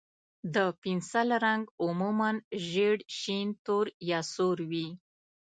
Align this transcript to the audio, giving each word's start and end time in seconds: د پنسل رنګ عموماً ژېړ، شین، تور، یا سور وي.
د 0.53 0.55
پنسل 0.81 1.29
رنګ 1.45 1.63
عموماً 1.83 2.29
ژېړ، 2.67 2.97
شین، 3.19 3.47
تور، 3.65 3.85
یا 4.11 4.19
سور 4.33 4.57
وي. 4.69 4.87